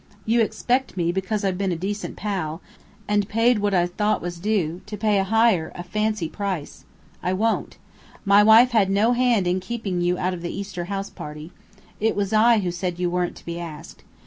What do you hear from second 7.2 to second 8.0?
I won't.